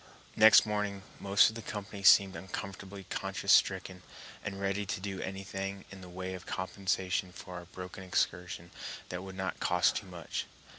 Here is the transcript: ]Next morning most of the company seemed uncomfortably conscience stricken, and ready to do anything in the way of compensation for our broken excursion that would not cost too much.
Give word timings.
]Next 0.45 0.65
morning 0.65 1.03
most 1.19 1.49
of 1.49 1.55
the 1.55 1.61
company 1.61 2.01
seemed 2.01 2.35
uncomfortably 2.35 3.03
conscience 3.11 3.51
stricken, 3.53 4.01
and 4.43 4.59
ready 4.59 4.83
to 4.83 4.99
do 4.99 5.21
anything 5.21 5.85
in 5.91 6.01
the 6.01 6.09
way 6.09 6.33
of 6.33 6.47
compensation 6.47 7.31
for 7.31 7.53
our 7.53 7.65
broken 7.65 8.03
excursion 8.03 8.71
that 9.09 9.21
would 9.21 9.35
not 9.35 9.59
cost 9.59 9.97
too 9.97 10.07
much. 10.07 10.47